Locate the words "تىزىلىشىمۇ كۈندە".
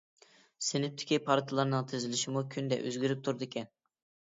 1.93-2.83